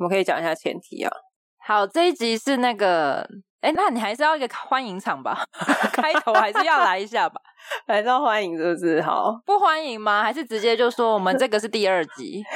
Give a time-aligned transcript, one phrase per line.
[0.00, 1.12] 我们可以讲一下前提啊。
[1.58, 3.20] 好，这一集是那个，
[3.60, 5.44] 哎，那你还是要一个欢迎场吧？
[5.92, 7.38] 开头还是要来一下吧？
[7.86, 9.02] 还是要欢迎是不是？
[9.02, 10.22] 好，不欢迎吗？
[10.22, 12.42] 还是直接就说我们这个是第二集？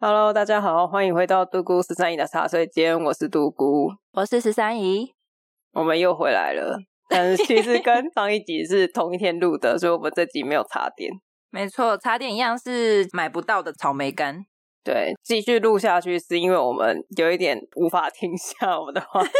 [0.00, 5.14] Hello，大家好，欢迎回到独孤十三姨的茶水间，我是独孤，我是十三姨，
[5.72, 6.80] 我们又回来了。
[7.08, 11.10] 但是其实跟上一集是同一天录的，所以我们这集没有茶点。
[11.50, 14.44] 没错，茶点一样是买不到的草莓干。
[14.84, 19.30] 对，继续录下去是因为我们有一点无法停下我们的话题。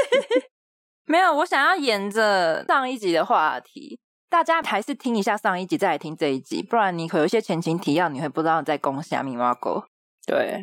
[1.06, 9.84] 没有，我想要沿着上一集的话题，大家还是听一下上一集，再来听这一集，不然你可有一些前情提要，你会不知道在攻虾米猫狗。
[10.26, 10.60] 对，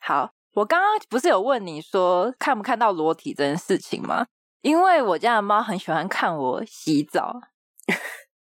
[0.00, 4.26] 好，我刚刚不是有问你说看不看到裸体这件事情吗？
[4.66, 7.40] 因为我家的猫很喜欢看我洗澡，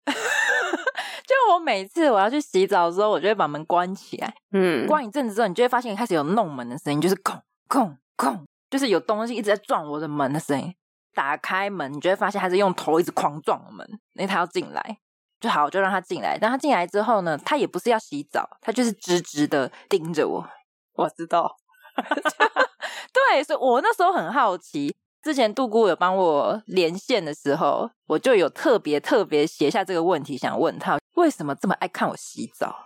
[0.06, 10.74] 就我每次我要去洗澡的时候，我就会把门关起来，嗯，关一阵子之后，你就会发现开始有弄门的声音，就是空空空，就是有东西一直在撞我的门的声音。
[11.12, 14.98] 打开门，你就会发现它是用头一直狂撞我们，因为它要进来，
[15.38, 16.38] 就好，就让它进来。
[16.40, 20.48] 但它进来之后呢，它也不是要洗澡，它就是直直的盯着我。
[20.94, 21.54] 我知道，
[23.12, 24.96] 对，所以我那时候很好奇。
[25.24, 32.76] 之前杜姑有帮我连线的时候，我就有特别特别写下这个问题，想问他为什么这么爱看我洗澡。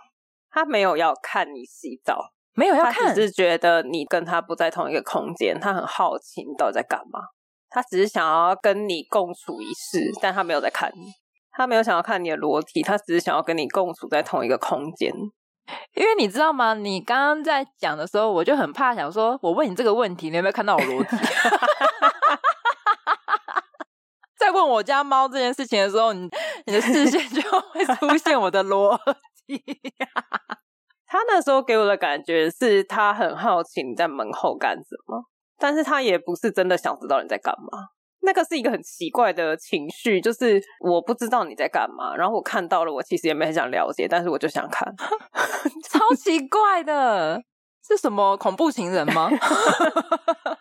[0.49, 7.19] 他没有要看你洗澡，没有要看，他只是觉得你跟他不在同一个空间，他很好奇你到底在干嘛。
[7.69, 11.11] 他只是想要跟你共处一室，但他没有在看你，
[11.51, 15.13] 他没有想要看你的裸体，他只是想要跟你共处在同一个空间。
[15.93, 16.73] 因为你知道吗？
[16.73, 21.15] 你刚刚在讲的时候，我就很怕，想说我问你这个问题，你有没有看到我裸体？
[24.59, 26.29] 在问我家猫这件事情的时候，你
[26.67, 28.97] 你的视线就会出现我的逻
[29.47, 29.63] 辑。
[31.07, 35.23] 他那时候给我的感觉是他很好奇你在门后干什么，
[35.57, 37.87] 但是他也不是真的想知道你在干嘛。
[38.21, 44.93] 那个是一个很奇怪的情绪，就是我不知道你在干嘛，然后我看到了，我其实也没很想了解，但是我就想看，
[45.89, 47.41] 超奇怪的，
[47.87, 49.29] 是什么恐怖情人吗？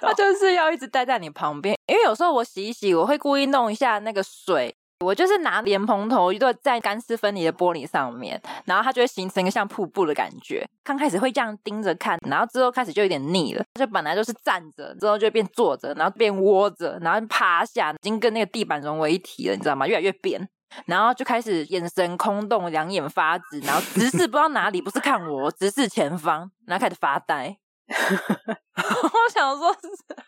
[0.00, 4.74] 他就是要一直待在你旁边，因为有时候我洗一洗，我会故意弄一下那个水。
[5.00, 10.64] 我就是拿莲蓬头一对在干湿分离的玻璃上面，然后它就会形成一个像瀑布的感觉。
[10.82, 13.62] 刚开始会这样盯着看，然后之后开始就有点腻了。
[13.74, 19.86] 就本来就是站着，之后就变坐着，然后变窝着，然后趴下，已经跟那个地板融为一体了，你知道吗？
[19.86, 20.48] 越来越扁，
[20.86, 27.58] 然后就开始眼神空洞，两眼发直，然后直视不知道哪里，不是看我，直视前方，然后开始发呆。
[28.76, 29.74] 我想说，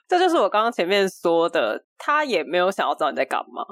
[0.07, 3.65] 这就是我刚刚前面说的，他也没有想要知道你在干嘛。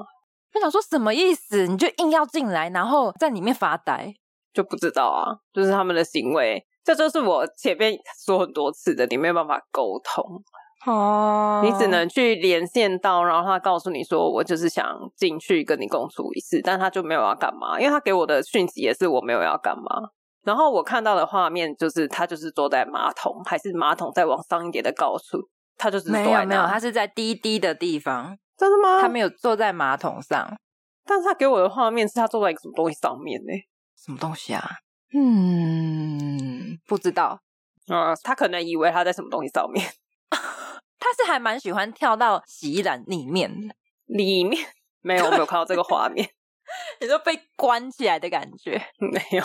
[0.55, 1.67] 我想说什么意思？
[1.67, 4.15] 你就硬要进来，然后在里面发呆，
[4.53, 5.37] 就不知道啊。
[5.53, 10.25] 就是他们的行为，这就是我前面说很多次的，你没有办法沟通
[10.87, 11.61] 哦。
[11.65, 20.11] 你只能去连线到，然后他告诉你说，我就是想进去跟你共处一次，但他就没有要干嘛，因为他给我的讯息也是我没有要干嘛。
[20.45, 25.39] 然后我看到的画面就是他就是坐在马桶，还是马桶再往上一点的高处，
[25.77, 28.37] 他就是没有没有，他是在低低的地方。
[28.57, 29.01] 真的吗？
[29.01, 30.57] 他没有坐在马桶上，
[31.05, 33.53] 但是他给我的画面是他坐在一个什么东西上面呢？
[33.97, 34.71] 什么东西啊？
[35.13, 37.41] 嗯，不知道。
[37.89, 39.85] 啊、呃，他可能以为他在什么东西上面。
[40.31, 43.51] 他是还蛮喜欢跳到洗衣篮里面，
[44.07, 44.67] 里面
[45.01, 46.29] 没有，我没有看到这个画面。
[47.01, 48.81] 你说被关起来的感觉？
[48.99, 49.45] 没有，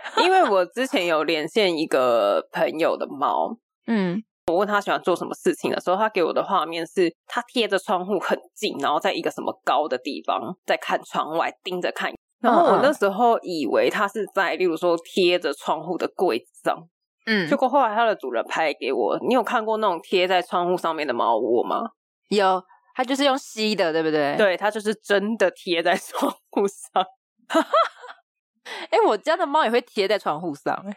[0.24, 4.22] 因为我之前有连线一个朋友的猫，嗯。
[4.46, 12.10] 我问他喜欢做什么事情的时候，他给我的画面是他贴着窗户很近，然后在一个什么高的地方在看窗外，盯着看。
[12.40, 16.78] 然后我那时候以为他是在，例如说贴着窗户的柜子上，
[17.26, 17.46] 嗯。
[17.46, 21.82] 结果后来他的主人拍给我，你有看过那种贴在窗户上面的猫窝吗？
[22.28, 22.62] 有，
[22.94, 24.34] 他就是用吸的，对不对？
[24.38, 27.04] 对，他就是真的贴在 窗户上。
[28.90, 30.96] 哎、欸，我家的猫也会贴在窗户上，哎，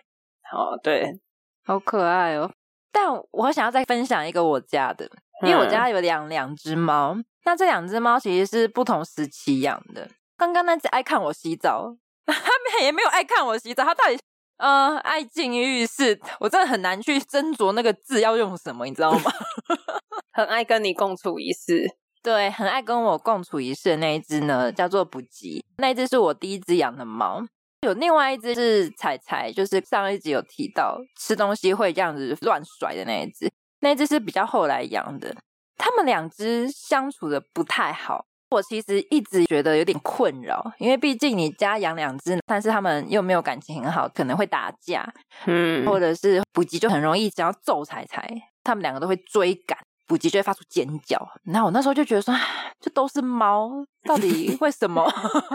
[0.51, 1.19] 好，对，
[1.65, 2.51] 好可爱哦。
[2.91, 5.09] 但我想要再分享一个我家的，
[5.45, 7.15] 因为我家有两两只猫，
[7.45, 10.09] 那这两只猫其实是不同时期养的。
[10.37, 14.19] 刚刚那只爱看我洗澡， 它们也没有爱看我洗澡，它到底
[14.57, 19.31] 呃爱进浴室，我真的很难去斟酌那个字要用什么，你知道吗？
[20.33, 21.85] 很爱跟你共处一室，
[22.23, 27.45] 对，很爱跟我共处一室的那一只呢，叫做不吉，那一只是我第一只养的猫。
[27.81, 35.35] 有另外一只是彩彩，就是上一集有提到吃东西会这样子乱甩的那一只，那一只是比较后来养的。
[35.77, 45.11] 他们两只相处的不太好，我其实一直觉得有点困扰，因为毕竟你家养两只，但是他们又没有感情很好，可能会打架，
[45.47, 48.29] 嗯，或者是补给就很容易只要揍彩彩，
[48.63, 49.75] 他们两个都会追赶，
[50.11, 51.17] 补给就会发出尖叫。
[51.45, 52.35] 然后我那时候就觉得说，
[52.81, 53.71] 这都是猫，
[54.03, 55.09] 到底为什么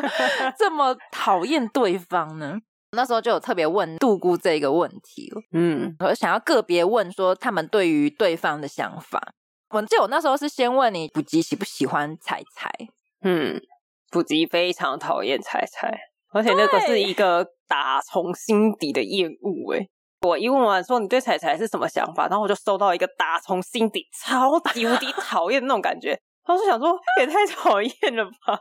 [0.58, 2.56] 这么讨厌对方呢？
[2.92, 9.34] 那时候就有特别问杜姑这个问题，嗯，我想要个别问说他们对于对方的想法。
[9.68, 12.70] 我记得我那时候是先问你，补给喜不喜欢彩彩？
[13.20, 13.60] 嗯，
[14.10, 15.92] 补给非常讨厌彩彩，
[16.32, 19.74] 而且那个是一个打从心底的厌恶。
[19.74, 19.88] 哎，
[20.26, 26.18] 我一问完说你对彩彩是什么想法，然后我就收到一个打从心底超级无敌讨厌的那种感觉。
[26.46, 28.58] 然后就想说也太讨厌了吧？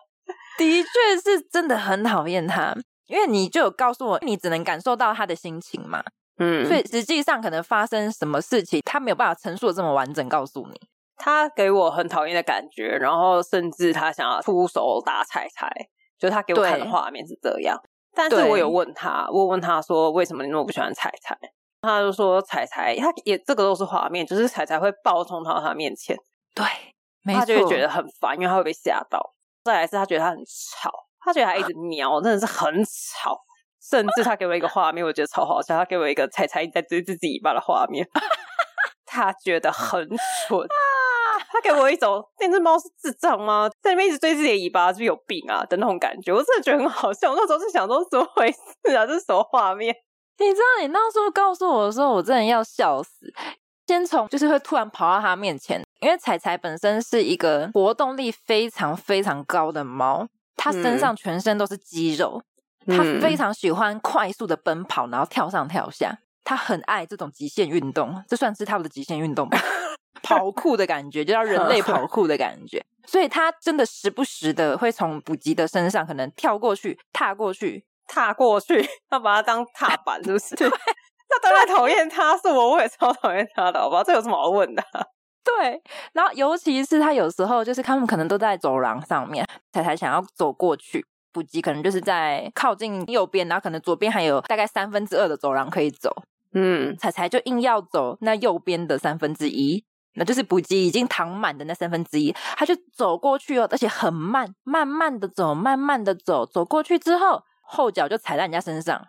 [0.58, 0.90] 的确
[1.24, 2.76] 是真的很讨厌他，
[3.08, 6.04] 因为你就有告诉我，你只能感受到他的心情嘛。
[6.38, 10.80] 嗯，所以实际上可能发生什么事情，他没有办法陈述的这么完整告诉你。
[11.18, 15.70] 他给我很讨厌的感觉，然后甚至他想要出手打彩彩，
[16.18, 17.80] 就他给我看的画面是这样。
[18.14, 21.38] 但是我有问他，我问他说为什么你那么不喜欢彩彩？
[21.86, 26.18] 他就说彩彩，他也这个都是画面，就是彩彩会暴冲到他面前，
[26.54, 26.66] 对，
[27.34, 29.34] 他就会觉得很烦，因为他会被吓到。
[29.64, 33.40] 再来是他觉得他很吵，他觉得他一直瞄，真的是很吵。
[33.88, 38.04] 甚至他给我一个画面，我觉得超好笑，他给我一个彩彩在追自己尾巴的画面，
[39.06, 41.38] 他觉得很蠢啊。
[41.52, 43.70] 他给我一种那只猫是智障吗？
[43.82, 46.34] 在里面一直追自己的尾巴，是不是有病啊的那种感觉？
[46.34, 47.32] 我真的觉得很好笑。
[47.32, 49.06] 我那时候是想说，怎么回事啊？
[49.06, 49.96] 这是什么画面？
[50.40, 53.34] 你知道，你那时候告诉我的时候，我真的要笑死。
[53.88, 62.42] 先从就是会突然跑到他面前，因为彩彩本身是一个活动力非常非常高的猫，它身上全身都是肌肉，
[62.88, 69.60] 它非常喜欢快速的奔跑，然后跳上跳下，它很爱这种极限运动，这算是他们的极限运动吧。
[70.24, 80.56] 跑酷的感觉，就叫人类跑酷的感觉，所以它真的时不时的会从补给的身上可能跳过去、踏过去、踏过去， 要把它当踏板，是不是？
[80.58, 84.04] 对，他当然讨厌他，是我，我也超讨厌他的，好不好？
[84.04, 85.04] 这有什么好问的啊？
[85.44, 85.82] 对，
[86.14, 96.12] 然后尤其是他有时候就是他们可能都在走廊上面，彩彩想要走过去，补给可能就是在靠近右边，然后可能左边还有大概三分之二的走廊可以走，
[96.54, 99.86] 嗯，彩彩就硬要走那右边的三分之一。
[100.18, 109.08] 那就是补给已经躺满的那三分之一，他就走过去哦，而且很慢，慢慢的走，慢慢的走，走过去之后，后脚就踩在人家身上，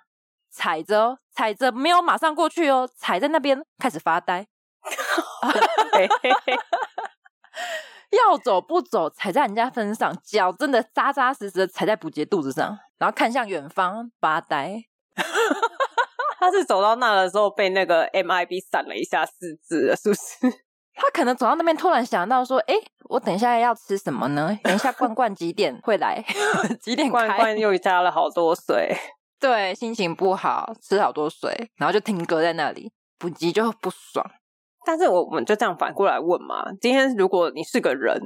[0.50, 4.46] 踩着，踩着没有马上过去哦，踩在那边开始发呆，
[8.10, 14.84] 要走不走，踩在人家身上，脚真的扎扎实实的踩在补给肚子上，然后看向远方发呆。
[16.38, 20.65] 他是走到那的时候被那个 MIB 闪了一下四肢了，是不是？
[20.96, 24.58] 他可能走到那边，突然想到说：“哎，我等一下要吃什么呢？
[24.62, 26.24] 等一下罐罐几点会来？
[26.80, 27.12] 几点开？
[27.12, 28.96] 罐罐又加了好多水，
[29.38, 34.24] 对，心情不好，吃好多水，然后就停搁在那里，补给就不爽。”
[34.86, 38.16] 但是我我们就这样反过来问嘛，今天如果你是个人，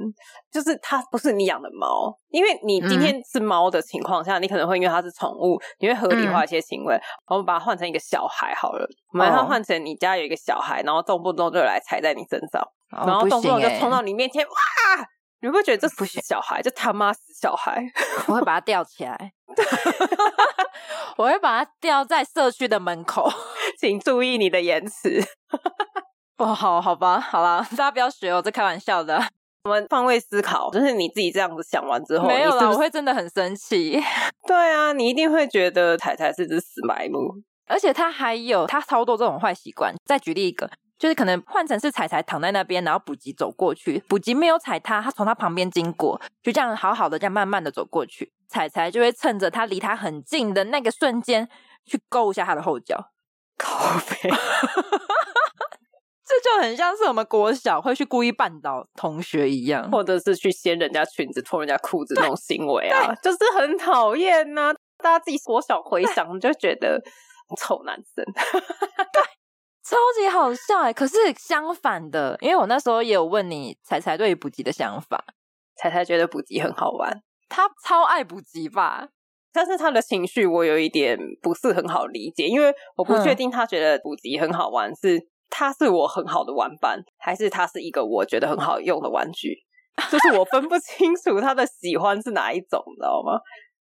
[0.51, 6.93] 就是它不是你养的猫，因为你今天是猫的情况下，嗯、你可能会因为它是宠物，你会合理化一些行为。
[6.95, 12.61] 嗯、我们把它换成一个小孩好了，我们把它换成你家有一个小孩，然后动不动就来踩在你身上，
[12.91, 14.51] 哦、然后动不动就冲到你面前，哇！
[15.43, 17.83] 你会觉得这不是小孩，这他妈死小孩？
[18.27, 19.33] 我会把它吊起来，
[21.17, 23.27] 我会把它吊在社区的门口，
[23.79, 25.19] 请注意你的言辞。
[26.41, 29.21] 哦，好好吧，好啦， 大家不要学我，这开玩笑的。
[29.63, 34.01] 我们换位思考，就是你自己这样子想完之后，没有啦，是是我会真的很生气。
[34.47, 37.35] 对啊，你一定会觉得彩彩是只死埋木，
[37.67, 39.93] 而且他还有他超多这种坏习惯。
[40.03, 40.67] 再举例一个，
[40.97, 51.47] 就是可能换成是彩彩躺在那边，然后补给走过去，补给没有踩他，他从他旁边经过，就这样好好的这样慢慢的走过去，彩彩就会趁着他离他很近的那个瞬间，
[51.85, 53.11] 去勾一下他的后脚，
[53.59, 54.31] 靠北。
[56.31, 64.73] 这就很像是我们国小会去故意绊倒同学一样，或者是去掀人家裙子、脱人家裤子那种行为啊，就是很讨厌呐。
[64.97, 67.01] 大家自己国小回想，就觉得
[67.59, 68.23] 臭男生，
[69.11, 69.21] 对，
[69.83, 70.93] 超级好笑哎。
[70.93, 75.21] 可是相反的，因为我那时候也有问你彩彩对于补给的想法，
[75.75, 79.09] 彩彩觉得补给很好玩，他超爱补给吧？
[79.51, 85.19] 但是他的情绪我有一点不是很好理解，因为我不确定他觉得补给很好玩是。
[85.51, 89.55] 它是我很好的玩伴，还是他是一个我觉得很好用的玩具？
[90.09, 93.33] 就是我分不清楚他的喜欢是哪一种，你知道吗？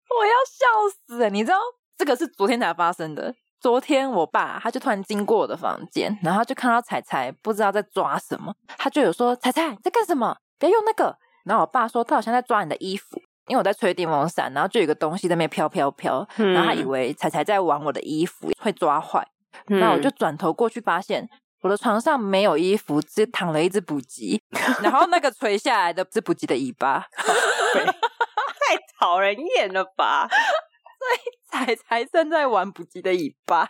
[0.10, 0.66] 我要笑
[1.06, 1.30] 死了！
[1.30, 1.58] 你知道
[1.98, 3.36] 这个是昨天才发生的。
[3.60, 10.38] 昨天我爸他就突然经过我的房间，然后就看到彩彩不知道在抓什么，他就有说：“彩彩在干什么？
[10.58, 19.28] 不要用那个，然后我爸说他好像在抓你的衣服，因为我在吹电风扇，然后就有一个东西在那边飘飘飘，嗯、然后他以为彩彩在玩我的衣服会抓坏，
[19.66, 21.28] 然后我就转头过去发现
[21.62, 24.42] 我的床上没有衣服，只躺了一只补给，
[24.84, 30.28] 然后那个垂下来的是补给的尾巴， 太讨人厌了吧？
[30.30, 33.70] 所以才才正在玩补给的尾巴。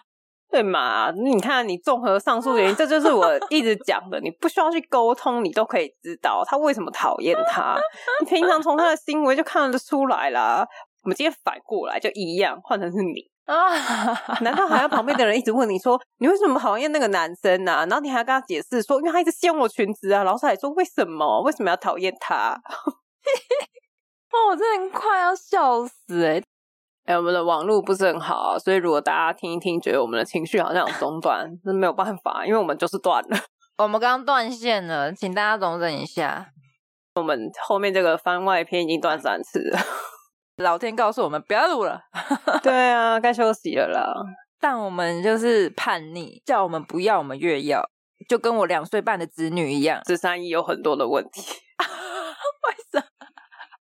[0.49, 1.11] 对嘛？
[1.11, 7.77] 你看，你综合上述原因，这就是我一直讲的，你不需要去沟通，你都可以知道他为什么讨厌他。
[8.21, 10.65] 你平常从他的行为就看得出来啦。
[11.03, 14.13] 我们今天反过来就一样，换成是你啊？
[14.41, 17.85] 难道还要旁边的人一直问你说，你为什么讨厌那个男生啊？
[17.87, 20.23] 然后你还要跟他解释说，因为他一直掀我裙子啊。
[20.23, 21.41] 老师还说，为什么？
[21.41, 22.53] 为什么要讨厌他？
[24.31, 26.43] 哦，我真的快要笑死哎、欸！
[27.05, 33.37] 哎、欸，我们的网络不是很好啊，所以如果大家听一听，觉得我们的情绪好像有中断， 那没有办法，因为我们就是断了。
[33.77, 36.47] 我们刚刚断线了，请大家容忍一下。
[37.15, 39.79] 我们后面这个番外篇已经断三次了，
[40.57, 42.01] 老天告诉我们不要录了。
[42.63, 44.13] 对啊，该休息了啦。
[44.59, 47.83] 但我们就是叛逆，叫我们不要，我们越要，
[48.27, 50.01] 就跟我两岁半的子女一样。
[50.07, 51.41] 十三姨有很多的问题。
[51.79, 53.03] 为什么？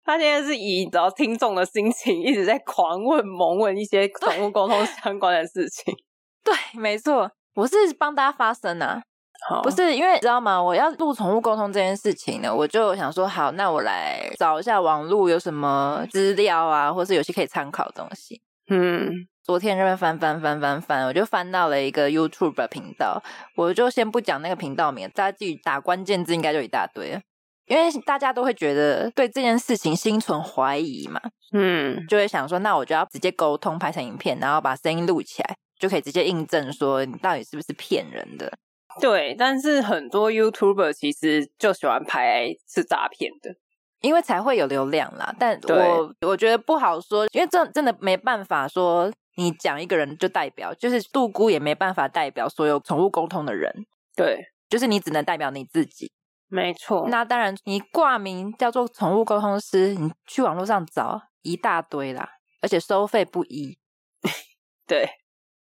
[0.03, 5.93] 他现在是以你知道听众的心情一直在狂问、猛问一些宠物沟通相关的事情。
[6.43, 9.01] 对，没错，我是帮大家发声啊，
[9.47, 10.61] 好不是因为你知道吗？
[10.61, 18.41] 我要录宠物沟通这件事情呢，我就想说，好，那我来找一下网络有什么资料啊，或是有些可以参考的东西。
[18.69, 19.11] 嗯，
[19.43, 23.21] 昨天这边翻翻翻翻翻，我就翻到了一个 YouTube 频道，
[23.55, 27.21] 我就先不讲那个频道名，大家自己打关键字应该就一大堆了。
[27.67, 31.19] 因为大家都会觉得对这件事情心存怀疑嘛，
[31.51, 38.51] 嗯，就会想说，那我就要直接沟通，拍成影片，然后把声音录起来，就可以直接印证说你到底是不是骗人的。
[38.99, 43.55] 对，但是很多 YouTuber 其实就喜欢拍是诈骗的，
[44.01, 45.33] 因为才会有流量啦。
[45.39, 53.85] 但我我觉得不好说，因为这真的没办法说，你讲一个人就代表，就是杜姑也没办法代表所有宠物沟通的人。
[54.15, 56.11] 对，就是你只能代表你自己。
[56.49, 62.29] 没错，那当然，你挂名叫做宠物沟通师，你去网络上找一大堆啦，
[62.61, 63.77] 而且收费不一。
[64.87, 65.09] 对，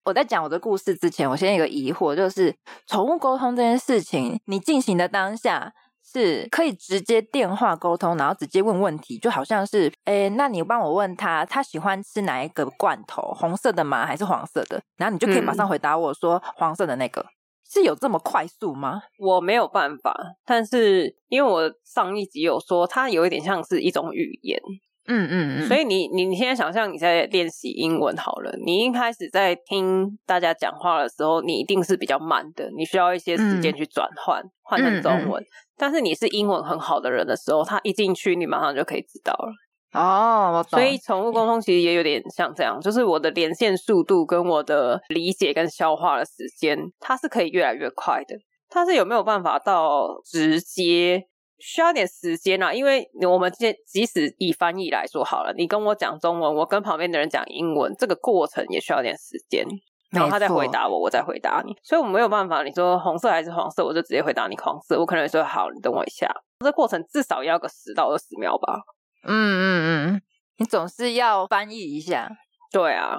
[0.04, 2.54] 我在讲我的故事之前，我先有个疑惑，就是
[2.86, 14.06] 宠物沟通这件事情，你进行的当下是可以直接电话沟通，然后直接问问题，就好像是，诶，那你帮我问他，他喜欢吃哪一个罐头，红色的吗？
[14.06, 14.82] 还是黄色的？
[14.96, 17.26] 然后你就可以马上回答我说，嗯、黄色的那个。
[17.72, 19.00] 是有这么快速吗？
[19.16, 20.12] 我没有办法，
[20.44, 24.60] 但是因为我上一集有说，它有一点像是一种语言，
[25.06, 39.52] 嗯嗯嗯，所以你你你现在想象你在练习英文好了，你一开始在听大家讲话的时候，你一定是比较慢的，你需要一些时间去转换换成中文，嗯嗯嗯，但是你是英文很好的人的时候，他一进去你马上就可以知道了。
[39.92, 40.78] 哦，我懂。
[40.78, 48.36] 所以宠物沟通其实也有点像这样，就是我的连线速度跟我的理解跟消化的时间，它是可以越来越快的。
[48.68, 51.24] 它是有没有办法到直接，
[51.60, 52.72] 需要点时间啊？
[52.72, 59.64] 因为我们即即使以翻译来说好了，你跟我讲中文，我跟旁边的人讲英文，这个过程也需要点时间，
[60.10, 61.76] 然后他再回答我，我再回答你。
[61.82, 64.98] 所以我没有办法，你说红色还是黄色，我就直接回答你黄色。
[64.98, 66.32] 我可能会说好，你等我一下，
[66.64, 68.80] 这过程至少要个十到二十秒吧。
[69.22, 70.22] 嗯嗯嗯，
[70.56, 72.30] 你总是要翻译一下。
[72.72, 73.18] 对啊，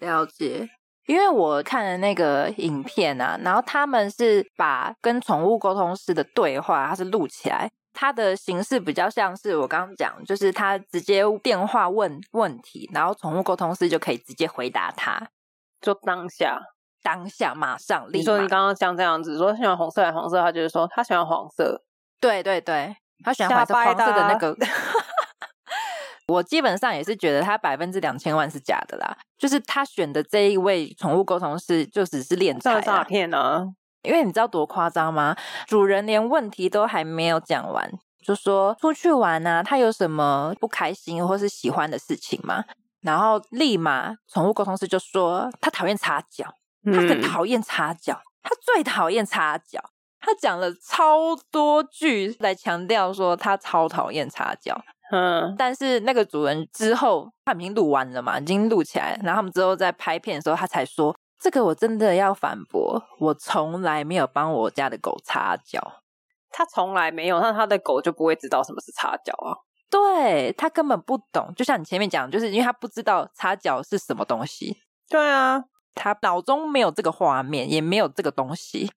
[0.00, 0.68] 了解。
[1.06, 15.28] 因为我看了那个影片啊，然后他们是把跟宠物沟通师的对话，它是录起来，它的形式比较像是我刚刚讲，就是他直接电话问问题，然后宠物沟通师就可以直接回答他，
[15.80, 16.60] 就当下
[17.02, 18.18] 当下马上立马。
[18.18, 21.82] 你说你刚刚像这样子说，喜欢红色还是黄色，他就是说他喜欢黄色。
[22.20, 22.94] 对对对，
[23.24, 24.56] 他喜欢黄色黄色的那个。
[26.28, 33.66] 我基本上也是觉得他百分之两千万是假的啦，就是他选的这一位宠物沟通师就只是敛财诈骗呢。
[34.02, 35.36] 因为你知道多夸张吗？
[35.66, 37.88] 主人连问题都还没有讲完，
[38.20, 42.64] 就说出去玩啊，他有什么不开心或是喜欢的事情吗？
[43.00, 49.90] 然后立马宠物沟通师就说他讨厌擦脚，他很讨厌擦脚，他最讨厌擦脚。
[50.20, 54.80] 他讲了超多句来强调说他超讨厌擦脚。
[55.14, 66.00] 嗯，但是那个主人之后他已经录完了嘛，已经录起来，然后他们之后在拍片的时候，他才说这个我真的要反驳，我从来没有帮我家的狗擦脚，
[66.50, 69.52] 他从来没有，那他的狗就不会知道什么是擦脚啊？
[69.90, 74.78] 对，他根本不懂，就像你前面讲，就是因为他不知道擦脚是什么东西，
[75.10, 75.62] 对啊，
[75.94, 78.90] 他脑中没有这个画面，也没有这个东西。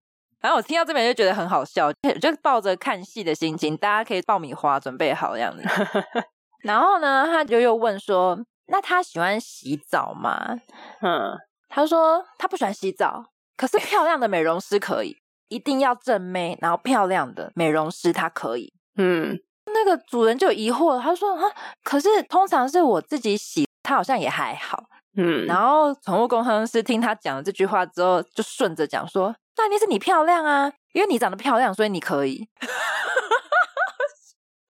[0.46, 5.64] 反正我听到这边就觉得很好笑，就抱着看戏的心情，大家可以爆米花准备好这样子。
[6.62, 8.38] 然后呢，他就又问说
[8.70, 10.56] ：“那他喜欢洗澡吗？”
[11.02, 11.36] 嗯，
[11.68, 13.26] 他说他不喜欢洗澡，
[13.58, 18.72] 可是漂亮的美容师可以，一定要正妹，然后漂亮的美容师他可以。
[18.98, 19.36] 嗯，
[19.74, 21.42] 那个主人就疑惑了，他说：“啊，
[21.84, 24.84] 可是通常是我自己洗，他好像也还好。”
[25.18, 32.48] 嗯，然后宠物工程师听他讲了这句话之后，就顺着讲说：“那一定是你漂亮啊，因为你长得漂亮，所以你可以。”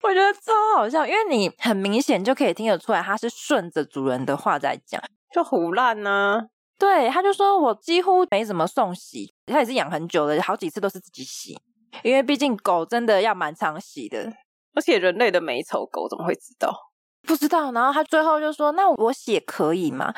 [0.03, 6.47] 我觉得超好笑，因为你很明显就可以听得出来，他是顺着主人的话在讲，就胡乱呢。
[6.79, 11.61] 对，他就说我几乎没怎么送洗，他也是养很久的，好几次都是自己洗，
[12.03, 14.33] 因为毕竟狗真的要蛮常洗的，
[14.75, 16.88] 而且人类的美丑，狗怎么会知道？
[17.27, 20.13] 不知道，然后他最后就说：“那我写可以吗？”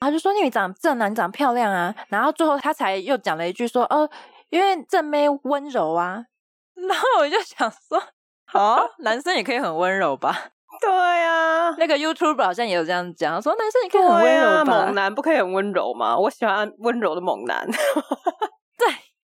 [0.00, 4.08] 他就说：“因为你长正啊，你长漂亮啊。”然后最后他才又讲了一句说：“哦，
[4.50, 6.26] 因为正妹温柔啊。”
[6.88, 8.02] 然后我就想说
[8.54, 14.84] ：“哦，男生也可以很温柔吧？” 对呀、啊，那个 YouTuber 好像也有这样讲，说男生也可以很温柔吧、啊？
[14.86, 16.16] 猛男不可以很温柔吗？
[16.16, 17.66] 我喜欢温柔的猛男。
[17.66, 18.88] 对，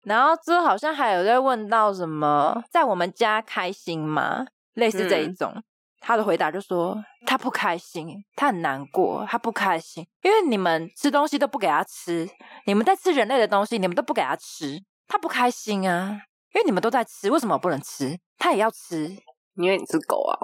[0.04, 4.46] 然后之后好像还有在问到什么，在我们家开心吗？
[4.74, 5.52] 类似这一种。
[5.54, 5.62] 嗯
[6.06, 12.28] 他的回答就说：“他不开心，他很难过，他不开心，因为你们吃东西都不给他吃，
[12.66, 16.10] 你们在吃人类的东西，你们都不给他吃，他不开心啊，
[16.54, 18.18] 因为你们都在吃，为什么我不能吃？
[18.36, 19.16] 他也要吃，
[19.54, 20.36] 因为你是狗啊。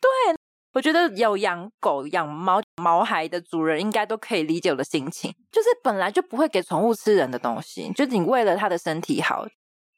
[0.00, 0.10] 对，
[0.72, 9.44] 我觉得有养狗、养猫、毛孩的主人应该都可以理解我的心情，就是本来就不会给宠物吃人的东西，就是你为了它的身体好。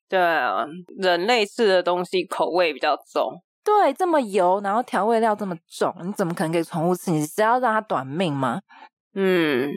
[0.08, 0.66] 对啊，
[0.98, 7.10] 人类吃的东西口味比较重。”对，这么油，然后调味料这么重，你怎么可能给宠物吃？
[7.10, 8.60] 你是要让它短命吗？
[9.16, 9.68] 嗯，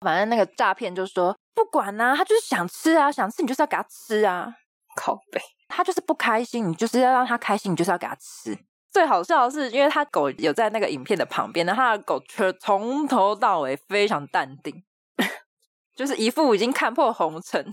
[0.00, 4.54] 反正那个诈骗就说不管啊，他就是想吃啊，想吃你就是要给他吃啊。
[4.96, 8.56] 靠背，他就是不开心，你就是要让他开心，你就是要给他吃。
[8.90, 14.82] 最好笑的是，因为他狗有在那个影片的旁边，然后他的狗却从头到尾非常淡定，
[15.94, 17.70] 就是一副已经看破红尘。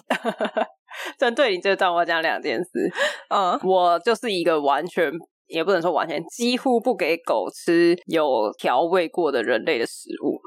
[1.18, 2.92] 针对你这段，我讲两件事。
[3.30, 5.10] 嗯，我就是一个完全。
[5.52, 10.40] 也不能说完全，几乎不给狗吃有调味过的人类的食物。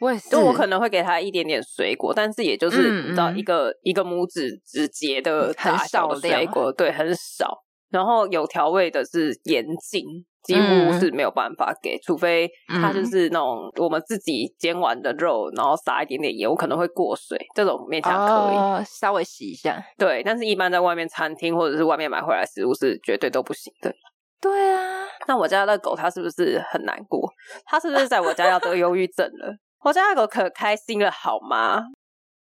[0.00, 7.62] 我也是，就我可能会给它一点点水果，但是也就是你知道一个、嗯嗯、一个拇指指节的大小的水果，对，很少。
[7.88, 10.04] 然后有调味的是严禁，
[10.42, 19.82] 几乎是没有办法给，嗯、除非它就是那种我们自己煎完的肉，然后撒一点点盐，我可能会过水，这种勉强可以、哦、稍微洗一下。
[19.96, 23.94] 对，但是一般在外面餐厅或者是外面买回来食物是绝对都不行的。
[24.40, 27.32] 对啊，那我家的狗它是不是很难过？
[27.64, 29.56] 它是不是在我家要得忧郁症了？
[29.84, 31.84] 我家的狗可开心了，好吗？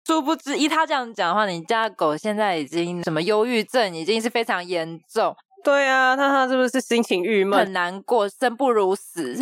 [0.05, 5.35] 殊不知，依他这样讲的话，你家的狗现在已经什么忧郁症，已经是非常严重。
[5.63, 9.35] 对啊，那它是不是心情郁闷、很难过、生不如死？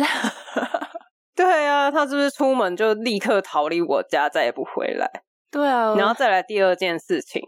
[1.36, 5.10] 对啊，它是不是出门就立刻逃离我家，再也不回来？
[5.50, 7.42] 对啊，然后再来第二件事情。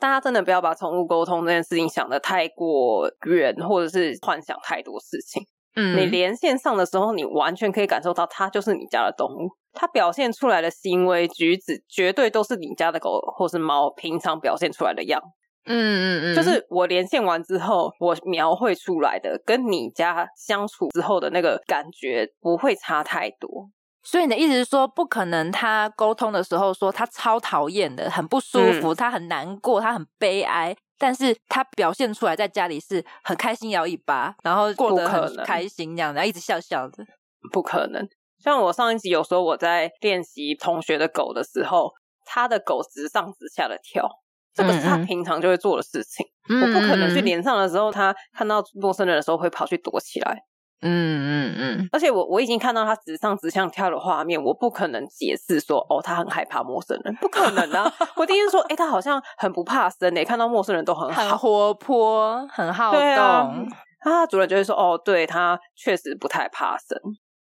[0.00, 5.42] 大家真的不要把宠物沟通这件事情想得太过远，或者是幻想太多事情。
[5.76, 15.20] 嗯，你连线上的时候，你完全可以感受到它就是你家的动物，它表现出来的行为举止，绝对都是你家的狗或是猫平常表现出来的样。
[15.66, 23.68] 嗯嗯嗯，就是我连线完之后，我描绘出来的，跟你家相处之后的那个感觉不会差太多。
[24.10, 37.04] 所以你的意思是说，不可能他沟通的时候说他超讨厌的，很不舒服，嗯、他很难过，他很悲哀，但是他表现出来在家里是很开心摇尾巴，然后过得很开心这样，然后一直笑笑的。
[37.52, 38.08] 不可能。
[38.42, 41.92] 像我上一集有说我在练习同学的狗的时候，
[42.24, 44.08] 他的狗直上直下的跳，
[44.54, 46.24] 这个是他平常就会做的事情。
[46.48, 50.44] 嗯嗯，我不可能去连上的时候，他看到陌生人的时候会跑去躲起来。
[50.80, 57.92] 嗯嗯嗯，而且我我已经看到他直上直下跳的画面，我不可能解释说哦，他很害怕陌生人，不可能啊！
[58.16, 63.00] 我第一次说，哎、欸，他好像很不怕生诶，看到陌生人都很好，很活泼，很好动。
[63.02, 63.54] 啊，
[64.00, 66.96] 他主人就会说，哦，对，他确实不太怕生。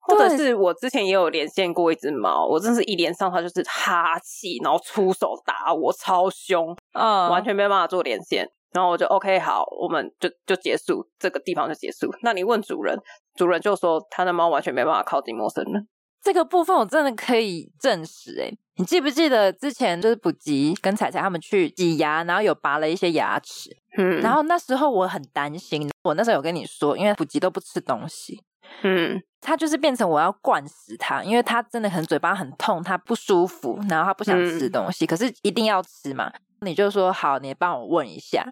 [0.00, 8.48] 或者是我之前也有连线过一只猫，我真是一连上它就是哈气，然后出手打我，超凶，嗯，完全没有办法做连线。
[8.72, 12.09] 然后我就 OK 好，我们就就结束这个地方就结束。
[12.22, 12.98] 那你问主人，
[13.35, 15.88] 主人就说他的猫完全没办法靠近陌生人。
[16.20, 18.59] 这个部分我真的可以证实诶。
[18.76, 23.70] 你记不记得之前就是普吉跟彩彩他们去挤牙，然后有拔了一些牙齿。
[23.96, 28.42] 嗯，然后那时候我很担心，我那时候有跟你说，因为普吉都不吃东西。
[28.83, 36.33] 嗯，他就是变成我要灌死他，因为他真的很嘴巴很痛，他不舒服，然后他不想吃东西，嗯、可是一定要吃嘛。
[36.61, 38.44] 你就说好，你帮我问一下。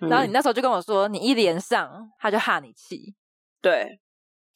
[0.00, 3.14] 然后你那时候就跟我说，你一连上他就哈你气，
[3.60, 4.00] 对，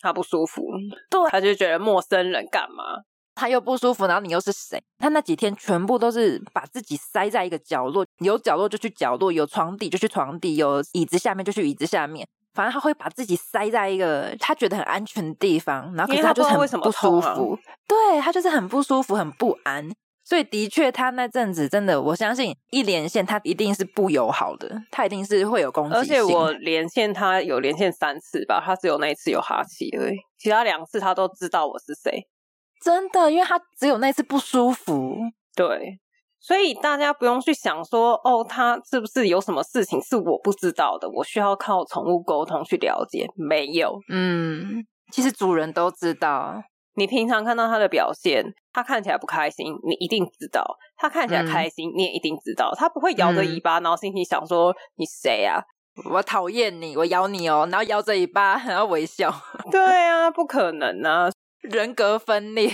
[0.01, 0.63] 他不舒服，
[1.11, 3.03] 对，他就觉得陌生人干嘛？
[3.35, 4.83] 他又不舒服，然后你又是谁？
[4.97, 19.91] 他那几天全部都是把自己塞在一个角落，有角落就去角落，有床底就去床底，有椅子下面就去椅子下面，反正他会把自己塞在一个他觉得很安全的地方，然后可是他就是很不舒服，对，他就是很不舒服，很不安。
[20.27, 26.01] 所以的确，他那阵子真的，我相信一连线他一定是不友好的，他一定是会有攻击性。
[26.01, 32.27] 而且我连线他有连线三次吧，他只有那一次有哈气而已，其他两次他都知道我是谁。
[32.83, 35.15] 真的，因为他只有那次不舒服。
[35.55, 35.99] 对，
[36.47, 41.09] 所以大家不用去想说，哦，他是不是有什么事情是我不知道的？
[41.09, 43.27] 我需要靠宠物沟通去了解。
[43.35, 46.63] 没有，嗯，其实主人都知道。
[46.97, 50.63] 你平常看到他的表现，他看起来不开心，你一定知道；
[50.99, 52.75] 他看起来开心，嗯、你也一定知道。
[52.77, 55.65] 他不会摇着尾巴，然后心里想说：“嗯、你谁呀、啊？
[56.13, 59.33] 我讨厌你，我咬你哦！”然后摇着尾巴，然后微笑。
[59.73, 61.31] 对啊，不可能啊，
[61.63, 62.71] 人格分裂。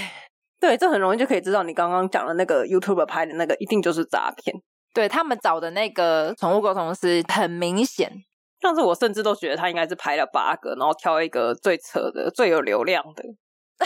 [0.61, 4.55] 对，这很容易就可以知道，你刚刚讲的那个 YouTuber 拍的那个，一定就是诈骗。
[4.92, 8.12] 对，他们找的那个宠物沟通师，很明显。
[8.61, 13.25] 上次我甚至都觉得他应该是拍了八个，然后挑一个最扯的、最有流量的。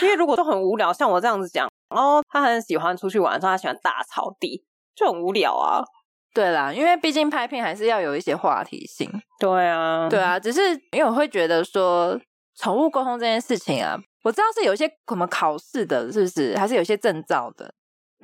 [0.02, 4.64] 因为如果都很无聊，像我这样子讲，哦，他很喜欢出去玩，说他喜欢大草地，
[4.96, 5.80] 就很无聊啊。
[6.32, 9.08] 对啦，因为毕竟拍片还是要有一些话题性。
[9.38, 10.60] 对啊，对啊，只是
[10.90, 12.18] 因为我会觉得说，
[12.56, 16.56] 宠物沟通这件事情啊，我知道是有一些什么考试的，是不是？
[16.58, 17.72] 还是有一些证照的？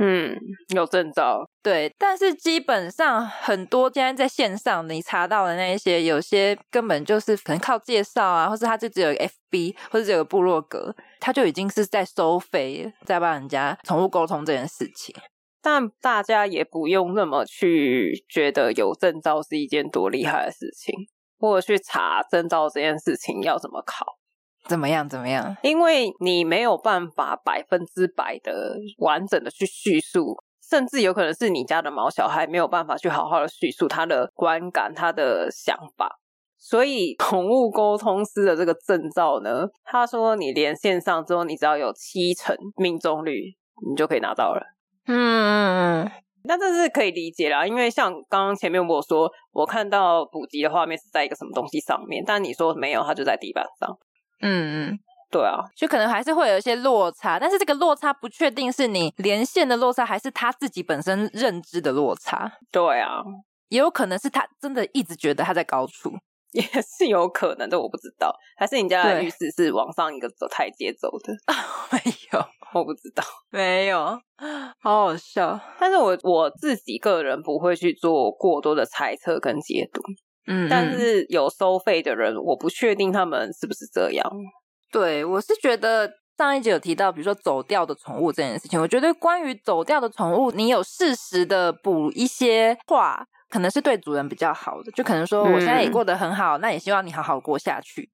[0.03, 0.35] 嗯，
[0.75, 15.15] 有证照，对，但是基本上很多现在在线上你查到的那一些，有些根本就是可能靠介绍啊，或是他就只有 FB，或者只有部落格，他就已经是在收费，在帮人家宠物沟通这件事情。
[15.61, 20.95] 但大家也不用那么去觉得有证照是一件多厉害的事情，
[21.39, 24.07] 或者去查证照这件事情要怎么考。
[24.66, 25.09] 怎么样？
[25.09, 25.57] 怎么样？
[25.62, 30.37] 因为你没有办法百分之百的完整的去叙述，
[30.68, 36.18] 甚至有可能是你家的毛小孩没有办法去好好的叙述他的观感、他的想法。
[36.62, 43.57] 所以，宠物沟通师的这个证照呢，他说你连线上之后，你只要有七成命中率，
[43.88, 44.61] 你就可以拿到了。
[45.07, 46.11] 嗯嗯嗯，
[46.44, 53.99] 那这是可以理解啦，因为像刚刚前面我说，我看到补给的画面是在一个什么东西上面，但你说没有，它就在地板上。
[54.40, 54.98] 嗯嗯，
[55.31, 62.50] 对啊，就可能还是会有一些落差，但是这个落差不确定是你连线的落差，还是他自己本身认知的落差。
[62.72, 63.22] 对啊，
[63.68, 66.12] 也有可能是他真的一直觉得他在高处，
[66.53, 68.35] 也是有可能的，我不知道。
[68.57, 71.33] 还是你家的浴室是往上一个走台阶走的？
[71.92, 72.00] 没
[72.33, 73.98] 有，我不知道，没有，
[74.81, 75.59] 好好笑。
[75.79, 80.03] 但是我我自己个人不会去做过多的猜测跟解读。
[80.46, 84.31] 嗯，但是有收费的人，我不确定他们是不是这样。
[84.90, 94.90] 对，我是觉得上一集有提到，比如说走掉的宠物这件事情，我觉得关于走掉的宠物，你有适时的补一些话，可能是对主人比较好的。
[94.92, 98.11] 就可能说，我现在也过得很好，嗯、那也希望你好好过下去。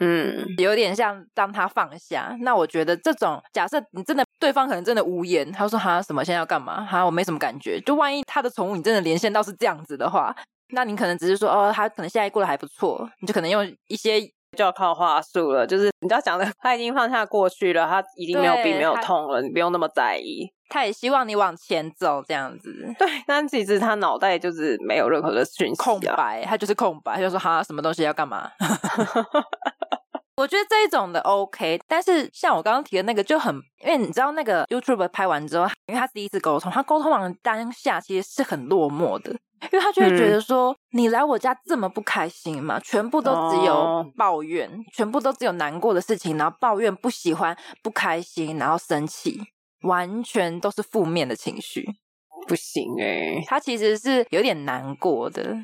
[0.00, 2.36] 嗯，有点像让他放下。
[2.42, 6.84] 那我觉得这种假设，你真的对方可能真的无言，他说哈什么现在要干嘛？
[6.84, 7.80] 哈，我没什么感觉。
[7.80, 10.34] 就万一他的宠物你真的连线到是这样子的话。
[10.70, 14.20] 那你可能只是说哦，他可能现在过得还不错，你就可能用一些
[14.56, 20.50] 就要靠话术了，就是你只要讲的他已经放下过去了，他已经没有病没有痛了，你不用那么在意。
[20.70, 22.70] 他也希望你往前走这样子。
[22.98, 28.50] 对，但其实他脑袋就是没有任何的讯息，空白，他就是空白，他就说哈什么东西要干嘛？
[30.38, 33.52] 我觉得这一种的 OK，但是像我刚刚提的那个就很，
[33.84, 39.36] 因为你知道那个 YouTuber 拍完之后，因为他第一次沟通，他沟通完当下其实是很落寞的。
[39.72, 49.40] 因为他就会觉得说，嗯、你来我家这么不开心嘛，全部都只有抱怨，哦、全部都只有难过的事情，然后抱怨、不喜欢、不开心，然后生气，
[49.82, 51.84] 完全都是负面的情绪，
[52.46, 55.56] 不行诶、欸、他其实是有点难过的，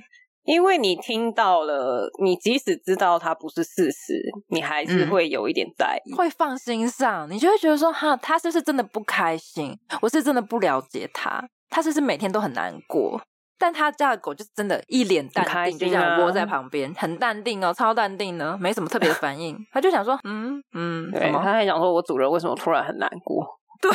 [0.44, 9.78] 因为你听到了，你即使知道它不是事实，你还是会有一点在意，嗯、会放心上，你就会觉得说，哈，他是不是真的不开心？
[10.02, 13.20] 我是真的不了解他，他是不是每天都很难过？
[13.56, 19.56] 但他家的狗就是真的一脸淡定，啊、就这样窝在旁边，很淡定哦，超淡定呢，没什么特别的反应。
[19.72, 23.46] 他就想说，嗯嗯，对，他还想说，我主人为什么突然很难过？
[23.80, 23.90] 对，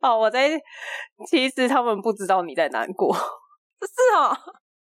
[0.00, 0.50] 哦，我在，
[1.26, 3.12] 其实他们不知道你在难过。
[3.84, 4.36] 是哦，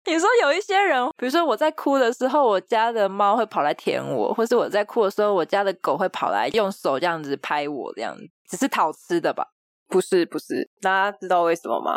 [0.08, 9.44] 你说有一些人，比如说我在哭的时候，我家的猫会跑来舔我，或是我在哭的时候，我家的狗会跑来用手这样子拍我，这样子，只是讨吃的吧？
[9.88, 11.96] 不是不是，大家知道为什么吗？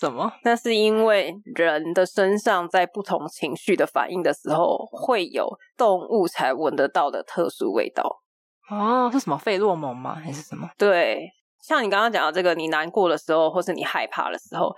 [0.00, 0.32] 什么？
[0.42, 8.22] 那是因为人的身上在不同情绪的反应的时候，会有动物才闻得到的特殊味道。
[8.70, 10.14] 哦，是什么费洛蒙吗？
[10.14, 10.68] 还是什么？
[10.76, 11.30] 对，
[11.62, 14.74] 像你刚刚讲的这个，你难过的时候，或是你害怕的时候，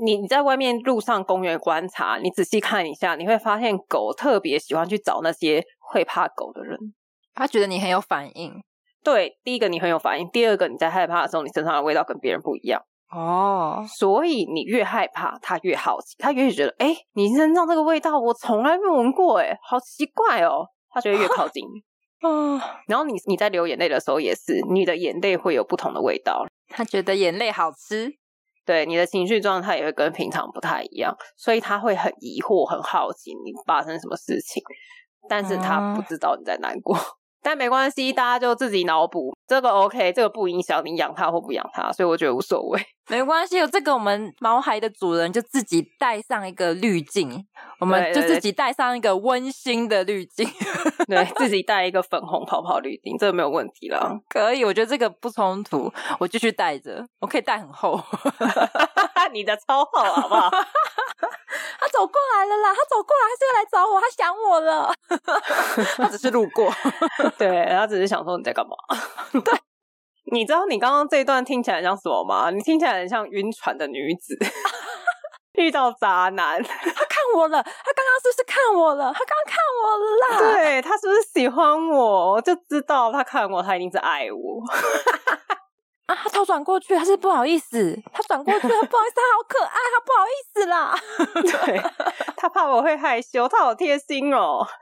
[0.00, 6.78] 你你在外面路上、公园观察，你仔细看一下，你会发现狗特别喜欢去找那些会怕狗的人，
[7.34, 8.52] 他觉得你很有反应。
[9.02, 21.64] 对，第一个你很有反应，第二个你在害怕的时候，你身上的味道跟别人不一样哦，所以你越害怕，它越好奇，它越觉得，哎，你身上这个味道我从来没闻过，哎，好奇怪哦，它就会越靠近。
[22.22, 26.44] 哦， 然后你你在流眼泪的时候也是，你的眼泪会有不同的味道。
[26.68, 28.12] 他觉得眼泪好吃，
[28.66, 34.62] 对，你的情绪状态也会跟平常不太一样，所以他会很疑惑、很好奇你发生什么事情，
[35.28, 36.98] 但是他不知道你在难过。
[37.42, 42.82] 但没关系，大家就自己脑补，这个 OK，这个不影响你养它或不养它，所以我觉得无所谓。
[43.08, 47.46] 没关系，有这个我们毛孩的主人就自己带上一个滤镜，
[47.78, 50.95] 我们就自己带上一个温馨的滤镜，对，
[51.36, 54.18] 自己带一个粉红泡泡滤镜，这个没有问题了。
[54.28, 58.00] 可以，我觉得这个不冲突，我继续带着，我可以带很厚，
[59.32, 60.50] 你的超厚，好不好？
[61.78, 64.92] 他走过来了啦，他走过来他是要来找我，他想我了，
[65.96, 66.72] 他只是路过，
[67.38, 68.76] 对，他只是想说你在干嘛？
[69.44, 69.58] 对。
[70.32, 72.50] 你知道你刚刚这一段听起来像什么吗？
[72.50, 74.36] 你听起来很像晕船的女子
[75.52, 79.12] 遇到渣男，他看我了，他刚刚是不是看我了？
[79.14, 82.32] 他刚刚看我了啦，对，他是不是喜欢我？
[82.32, 84.62] 我就知道他看我，他一定是爱我
[86.06, 86.14] 啊！
[86.14, 90.94] 他头转过去，他是不好意思，他转过去，他不好意思，他好可爱，他不好意思啦，
[91.66, 91.82] 对，
[92.36, 94.66] 他怕我会害羞，他好贴心哦。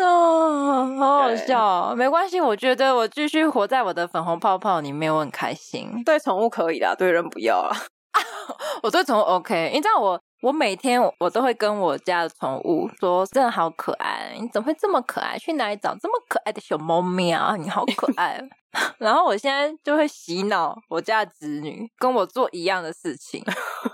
[0.00, 6.02] 哦，好好笑，没关系，我觉得我继续活在我的粉红泡泡里面，我很开心。
[6.04, 7.76] 对宠物可以啦，对人不要啦。
[8.82, 15.38] 我对宠物 OK，你知道我，我每天我都会跟我家的宠物说，真的好可爱，你怎么会这么可爱？
[15.38, 17.54] 去哪里找这么可爱的小猫咪啊？
[17.56, 18.42] 你好可 爱。
[18.98, 23.40] 然后我现在就会洗脑我家的子女，跟我做一样的事情。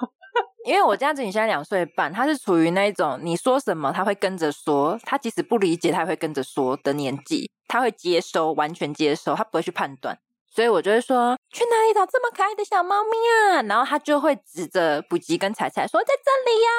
[0.64, 10.18] 因为我家子女现在两岁半，他是处于那一种你说什么他会跟着说，他即使不理解他也会跟着说的年纪，他会接收，完全接收，他不会去判断。
[10.58, 13.62] 所以我就会说去哪里找这么可爱的小猫咪啊？
[13.68, 16.70] 然后他就会指着补吉跟彩彩说在这里呀。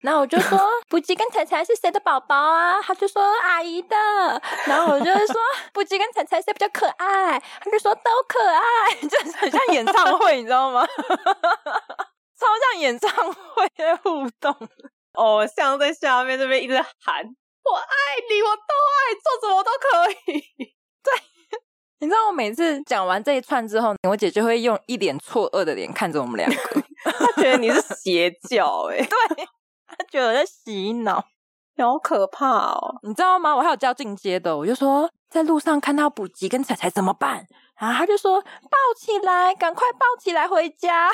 [0.00, 0.58] 然后我就说
[0.90, 2.82] 补吉跟彩彩是谁的宝宝啊？
[2.82, 3.96] 他就说阿姨的。
[4.66, 5.36] 然后我就会说
[5.72, 7.38] 补吉跟彩彩谁比较可爱？
[7.60, 10.84] 他就说都可爱， 就是很像演唱会，你知道吗？
[12.36, 14.52] 超像演唱会的互动，
[15.12, 17.22] 偶像在下面这边一直喊
[17.70, 17.94] “我爱
[18.28, 21.12] 你，我都爱，做什么都可以。”对，
[22.02, 29.44] 你知道我每次讲完这一串之后，我姐就会用一脸错愕的脸看着我们两个， 她觉得你是邪教哎、 欸，对，
[29.86, 31.24] 她觉得我在洗脑，
[31.78, 33.54] 好可怕哦，你知道吗？
[33.54, 37.46] 我还有教进阶的，我就说在路上看到补吉跟彩彩怎么办？
[37.78, 38.48] 然后他就说抱
[38.98, 41.08] 起来，赶快抱起来回家。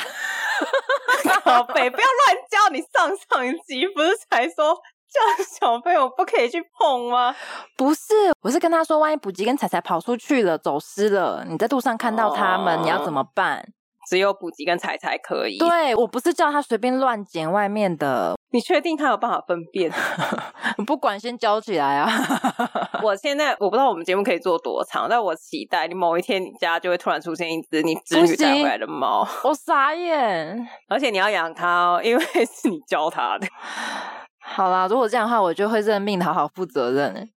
[1.45, 2.73] 宝贝，不要乱叫！
[2.73, 4.75] 你上上一集不是才说
[5.13, 7.35] 叫小朋友不可以去碰吗？
[7.77, 13.67] 不是，我是跟他说，万一补吉跟彩彩跑出去了，走失了，你在路上看到他们，哦、你要怎么办？
[14.09, 15.59] 只有补吉跟彩彩可以。
[15.59, 18.35] 对，我不是叫他随便乱捡外面的。
[18.53, 19.93] 你确定他有办法分辨？
[20.87, 22.11] 不管，先教起来啊！
[23.05, 29.29] 我现在我不知道我们节目可以做多长，但我期待你某一天你家就会突然出现一只你侄女带回来的猫。
[29.45, 30.67] 我傻眼！
[30.89, 33.47] 而且你要养它哦，因为是你教它的。
[34.55, 37.31] 好啦，如果这样的话，我就会认命，好好负责任。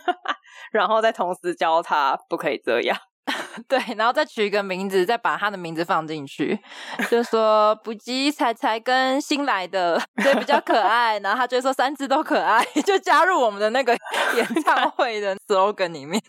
[0.72, 2.96] 然后再同时教他不可以这样。
[3.68, 6.58] 对，然后再取一个名字，再把他的名字放进去，
[7.10, 11.18] 就说不吉、彩彩跟新来的，对，比较可爱。
[11.20, 13.96] 然后他就说三只都可爱，就加入我们的那个
[14.36, 16.22] 演唱会的 slogan 里面。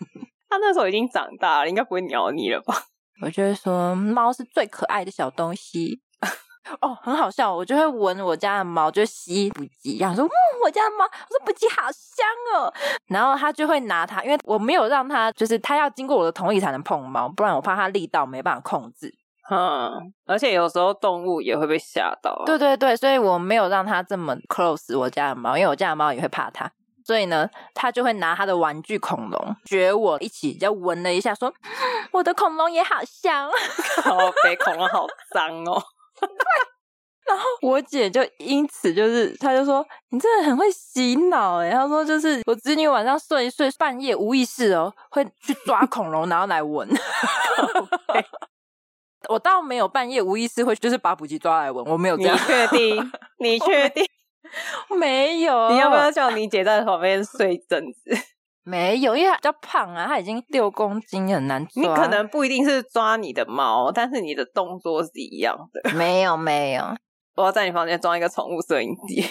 [0.48, 2.74] 他那时候已经长大了，应该不会鸟你了吧？
[3.22, 6.00] 我就会说猫是最可爱的小东西。
[6.80, 10.30] 哦，很好笑，我就会闻我家的猫，就吸补吉，然后说，嗯，
[10.64, 12.72] 我家的猫，我说补吉好香哦，
[13.08, 19.14] 然后他就会拿它，因为我没有让它，就是它要经过我的同意才能碰猫，不然我怕它力道没办法控制。
[19.48, 22.42] 嗯，而且有时候动物也会被吓到。
[22.44, 26.68] 对对对，所以我没有让它这么 close 我家的猫，因为我家的猫也会怕它，
[27.04, 31.54] 所以呢，他就会拿他的玩具恐龙学我一起，就闻了一下，说，
[32.10, 35.80] 我的恐龙也好香，哦， 被恐龙好脏哦。
[36.20, 36.28] 对，
[37.26, 41.70] 然后我姐就因此就是，她就说你真的很会洗脑哎。
[41.70, 46.88] 她说就是我侄女晚上睡一睡，半夜无意识哦，会去抓 恐龙，然后来闻。
[49.28, 52.36] 我倒没有半夜无意识会就是把捕鸡抓来闻，我没有这样。
[52.36, 53.12] 你确定？
[53.40, 54.06] 你确定？
[54.96, 55.70] 没有。
[55.70, 58.16] 你要不要叫你姐在旁边睡一阵子？
[58.68, 61.80] 没有，因为它比较胖啊，它已经六公斤，很难抓。
[61.80, 65.90] 你可能不一定是抓你的猫，但是你的动作是一样的。
[65.94, 66.84] 没有，没有。
[67.36, 69.24] 我要在你房间装一个宠物摄影机。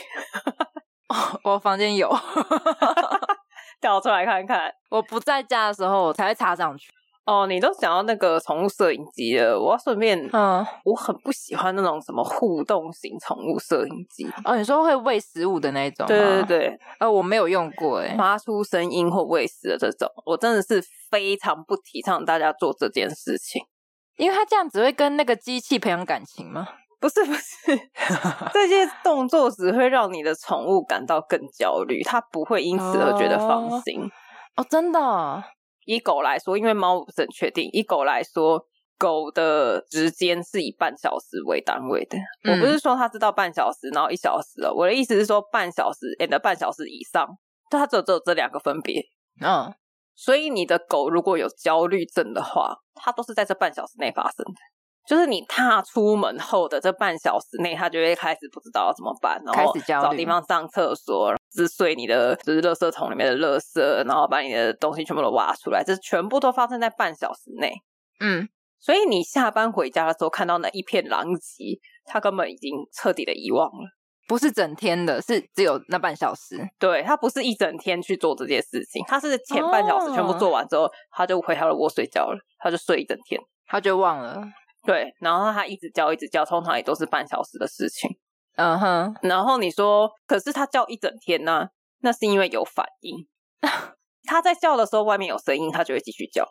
[1.44, 2.10] 我房间有，
[3.82, 4.72] 调出来看看。
[4.90, 6.90] 我不在家的时候，我才会插上去。
[7.26, 14.32] 哦，你都讲到那个宠物摄影机了，我要顺便，嗯，我很不喜欢那种什么互动型宠物摄影机。
[14.44, 16.06] 哦，你说会喂食物的那种？
[16.06, 23.64] 对对对，呃，我没有用过，哎发出声音或喂食的这种，我真的是非常不提倡大家做这件事情，
[24.18, 26.68] 因为它这样只会跟那个机器培养感情吗？
[27.00, 27.76] 不是不是，
[28.54, 34.02] 这些动作只会让你的宠物感到更焦虑，它不会因此而觉得放心。
[34.56, 35.44] 哦，哦，真的。
[35.86, 37.70] 以狗来说，因为猫不是很确定。
[37.72, 38.64] 以狗来说，
[38.98, 42.18] 狗的时间是以半小时为单位的。
[42.44, 44.74] 嗯、我不是说它知道半小时，然后一小时了。
[44.74, 47.28] 我的意思是说，半小时 and 半小时以上，
[47.70, 49.02] 它只有只有这两个分别。
[49.42, 49.74] 嗯，
[50.16, 54.54] 所以你的狗如果有焦虑症的话，它都是在这半小时内发生的。
[55.06, 67.72] 就是你踏出门后的这半小时内，他就会开始不知道要怎么办，然后找地方上厕所，撕碎你的就是垃圾桶里面的垃圾，然后把你的东西全部都挖出来，这全部都发生在半小时内。
[68.20, 68.48] 嗯，
[68.80, 73.90] 所以你下班回家的时候看到那一片狼藉，他根本已经彻底的遗忘了，
[74.28, 76.58] 不是整天的，是只有那半小时。
[76.80, 84.42] 对，他不是一整天去做这件事情，他是前半小时全部做完之后，他就回他的窝睡觉了，他就睡一整天，他就忘了。
[84.86, 88.10] 对，然后他一直叫，一直叫，通常也都是半小时的事情。
[88.56, 91.70] 嗯哼，然后你说，可是他叫一整天呢、啊？
[92.02, 93.28] 那是因为有反应。
[94.28, 96.48] 他在叫的时候，外面有声音，他就会继续叫。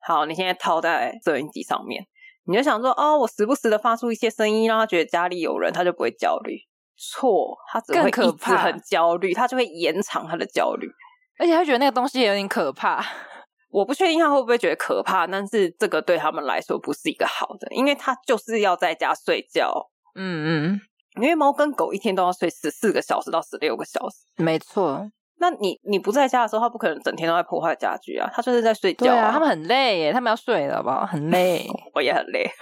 [0.00, 2.04] 好，你现在套在收音机上面，
[2.44, 6.58] 你就想说，哦，我时不时的发出一些声音，让他觉得家里有人，他就不会焦虑。
[6.96, 10.88] 错，他只会一直很焦虑，他就会延长他的焦虑，
[11.38, 13.04] 而且他觉得那个东西也有点可怕。
[13.70, 19.90] 我不确定他会不会觉得可怕，但是这个对他们来说不是一个好的，因为他就是要在家睡觉。
[20.14, 20.80] 嗯嗯，
[21.20, 24.16] 因为猫跟狗一天都要睡十四个小时到十六个小时。
[24.36, 29.14] 没错，那你你不在家的时候，他不可能整天都在破坏家具啊，他就是在睡觉啊。
[29.14, 31.06] 对啊，他们很累耶，他们要睡了，好不好？
[31.06, 32.50] 很累， 我也很累。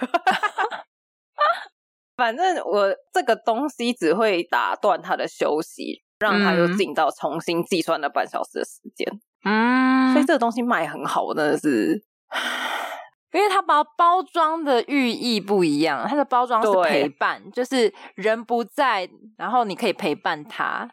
[2.17, 9.07] 反正我这个东西只会打断他的休息，让他又进到重新计算那半小时的时间。
[9.47, 12.03] 嗯，所以这个东西卖很好，真的是，
[13.31, 20.89] 因为它包包装的寓意不一样，它的包装是陪伴，就是人不在，然后你可以陪伴他，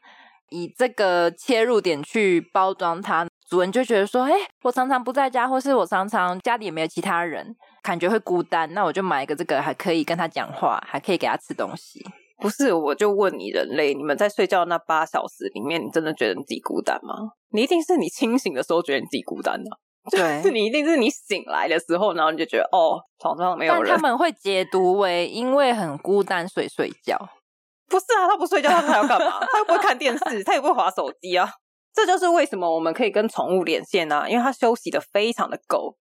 [0.51, 12.05] 以这个切入点去包装它，主人就觉得说，哎，我常常不在家，或是我常常家里也没有其他人，感觉会孤单，那我就买一个这个，还可以跟他讲话，还可以给他吃东西。
[12.45, 17.15] 不是，我就问你，人类，你们在睡觉那八小时里面，你真的觉得你自己孤单吗？
[17.53, 19.71] 你一定是你清醒的时候觉得你自己孤单的，
[20.11, 23.85] 对， 是你一定是你醒来的时候，然后你就觉得哦，床上没有人。
[23.87, 27.19] 但他们会解读为因为很孤单，所以睡觉。
[27.89, 29.41] 不是啊，他不睡觉，他还要干嘛？
[29.51, 31.49] 他又不会看电视，他也不会划手机啊。
[31.95, 35.97] 这就是为什么我们可以跟宠物连线啊，因为他休息的非常的够。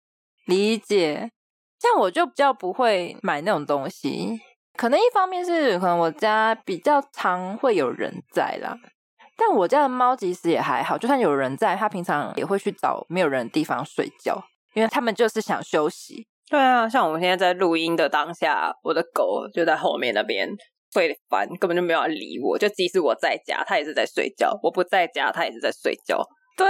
[0.46, 1.30] 理解。
[1.80, 4.42] 像我就比较不会买那种东西。
[4.78, 8.78] 可能一方面是可能我家比较常会有人在啦，
[9.38, 16.28] 但我家的猫其实也还好，就算有人在，它平常也会去找没有人的地方睡觉，因为他们就是想休息。
[16.50, 20.50] 对啊，像我们现在在录音的当下，我的狗就在后面那边
[20.92, 22.58] 睡得烦，根本就没有理我。
[22.58, 26.24] 就即使我在家，它也是在睡觉；我不在家，它也是在睡觉。
[26.56, 26.68] 对，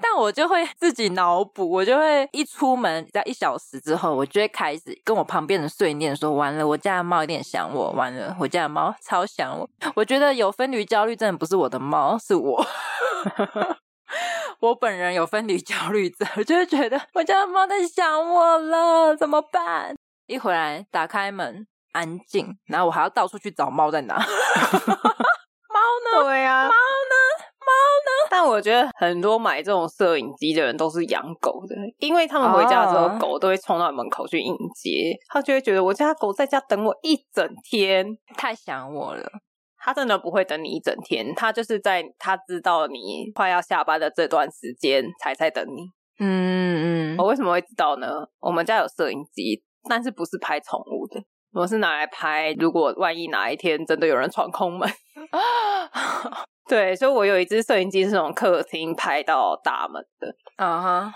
[0.00, 12.64] 但我就会自己脑补，我就会一出门在一小时之后，我就会开始跟我旁边的碎念说：“完了，我家的猫有点想我，完了，我家的猫超想我。”我觉得有分离焦虑症不是我的猫，是我，
[14.60, 19.96] 我本人有分离焦虑症，我就会觉得我家的猫在想我了，怎么办？
[20.26, 24.28] 一回来打开门，安静，然后我还要到处去找猫在哪，猫呢？
[26.22, 26.74] 对呀、啊，猫呢？
[27.60, 27.99] 猫呢？
[28.30, 39.28] 但我觉得很多买这种摄影机的人都是养狗的，因为他们回家的时候，狗都会冲到门口去迎接，他就会觉得我家狗在家等我一整天，太想我了。
[39.82, 45.88] 他真的不会等你一整天，他就是在他知道你快要下班的这段时间才在等你。
[46.18, 48.06] 嗯嗯，我为什么会知道呢？
[48.38, 51.18] 我们家有摄影机，但是不是拍宠物的，
[51.52, 54.88] 我是拿来拍，如果万一哪一天真的有人闯空门。
[56.68, 61.12] 对，所以我有一支摄影机是从客厅拍到大门的，啊哈、uh，huh.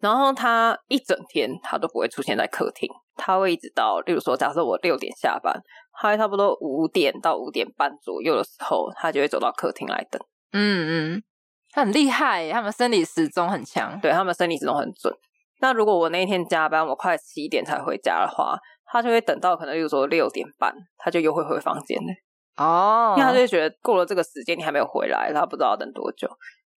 [0.00, 5.56] 然后它一整天它都不会出现在客厅，他会一直到，例如说，假设我六点下班，
[6.00, 10.20] 他会差不多五点到五点半左右的时候，他就会走到客厅来等。
[10.52, 11.22] 嗯嗯，
[11.70, 15.14] 他很厉害，他们生理时钟很强，对，他们生理时钟很准。
[15.60, 22.64] 那如果我那一天加班，我快七点才回家的话，他就会等到可能，例如说六点半，他就又会回房间了。
[22.64, 26.28] 哦，因为他就觉得过了这个时间你还没有回来，他不知道要等多久，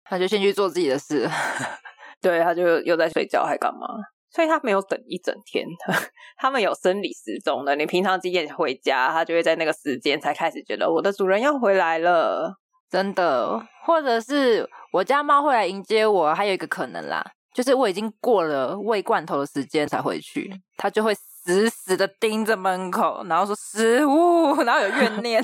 [0.03, 1.29] 他就先去做自己的事。
[2.21, 3.87] 对，他就又在睡觉还干嘛？
[4.31, 5.65] 所以他没有等一整天，
[6.37, 7.75] 他们有生理时钟的。
[7.75, 12.53] 你平常几点回家，他就会在那个时间才开始觉得我的主人要回来了，
[12.91, 13.59] 真的。
[13.85, 21.11] 或者是我家猫会来迎接我，还有一个可能啦，就是我已经过了喂罐头的时间才回去，它就会
[21.49, 25.43] 死死的盯着门口，然后说食物，然后有怨 念，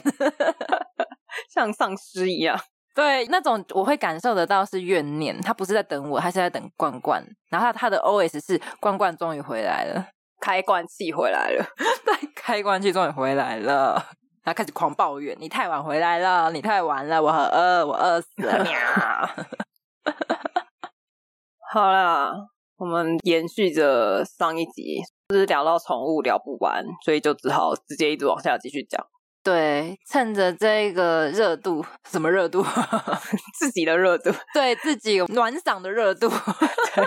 [1.51, 2.55] 像丧尸一样。
[2.93, 7.23] 对，那种我会感受得到是怨念，他不是在等我，他是在等罐罐。
[7.49, 10.05] 然后他，他的 OS 是罐罐终于回来了，
[10.39, 11.65] 开罐器回来了，
[12.05, 14.05] 对，开罐器终于回来了，
[14.43, 18.79] 他开始狂抱怨：“你太晚回来了，你太晚了，我很饿，我饿死了。”喵。
[21.73, 22.31] 好啦，
[22.77, 24.97] 我们延续着上一集，
[25.29, 29.05] 就是聊到宠物聊不完，所以就只好直接一直往下继续讲。
[29.43, 32.63] 对，趁着这个热度，什么热度？
[33.59, 36.27] 自己的热度，对自己暖嗓的热度。
[36.95, 37.05] 对，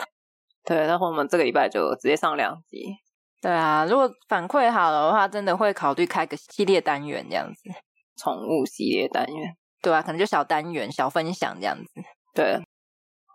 [0.64, 2.94] 对，然后我们这个礼拜就直接上两集。
[3.42, 7.70] 对啊，如果反馈好的话，真的会考虑开个系列单元这样子，
[8.16, 9.56] 宠物系列单元。
[9.82, 11.90] 对啊，可能就小单元、小分享这样子。
[12.34, 12.60] 对，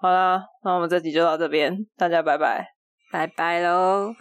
[0.04, 2.74] 好啦，那我们这集就到这边，大家拜拜，
[3.10, 4.14] 拜拜喽。